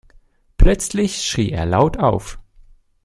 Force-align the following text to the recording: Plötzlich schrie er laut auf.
Plötzlich 0.57 1.21
schrie 1.23 1.51
er 1.51 1.67
laut 1.67 1.97
auf. 1.99 2.39